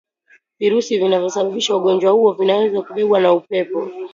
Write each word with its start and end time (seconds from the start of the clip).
Virusi 0.59 0.97
vinavyosababisha 0.97 1.75
ugonjwa 1.75 2.11
huo 2.11 2.33
vinaweza 2.33 2.81
kubebwa 2.81 3.19
na 3.19 3.33
upepo 3.33 3.89